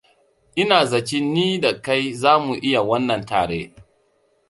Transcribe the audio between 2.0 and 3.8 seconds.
za mu iya wannan tare.